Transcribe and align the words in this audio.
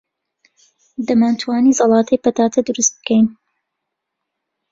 دەمانتوانی 1.07 1.77
زەڵاتەی 1.79 2.21
پەتاتە 2.23 2.59
دروست 2.67 2.93
بکەین. 2.99 3.25